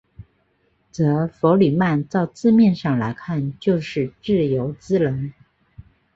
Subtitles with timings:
[0.91, 5.31] 则弗里曼照字面上来看就是自由之人。